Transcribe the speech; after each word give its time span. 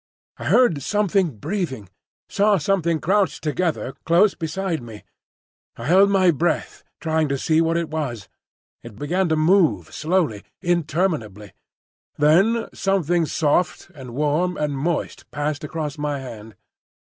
I 0.37 0.45
heard 0.45 0.81
something 0.81 1.37
breathing, 1.37 1.87
saw 2.27 2.57
something 2.57 2.99
crouched 2.99 3.43
together 3.43 3.93
close 4.03 4.33
beside 4.33 4.81
me. 4.81 5.03
I 5.77 5.85
held 5.85 6.09
my 6.09 6.31
breath, 6.31 6.83
trying 6.99 7.29
to 7.29 7.37
see 7.37 7.61
what 7.61 7.77
it 7.77 7.89
was. 7.89 8.27
It 8.81 8.95
began 8.95 9.29
to 9.29 9.35
move 9.35 9.93
slowly, 9.93 10.41
interminably. 10.63 11.51
Then 12.17 12.67
something 12.73 13.27
soft 13.27 13.91
and 13.93 14.15
warm 14.15 14.57
and 14.57 14.75
moist 14.75 15.29
passed 15.29 15.63
across 15.63 15.99
my 15.99 16.17
hand. 16.17 16.55